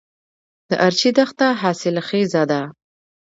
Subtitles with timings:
[0.69, 2.61] د ارچي دښته حاصلخیزه ده